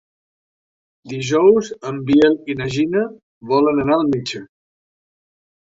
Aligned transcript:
Dijous 1.11 1.69
en 1.91 2.01
Biel 2.09 2.39
i 2.55 2.59
na 2.63 2.69
Gina 2.77 3.07
volen 3.53 3.87
anar 3.87 4.01
al 4.01 4.13
metge. 4.17 4.45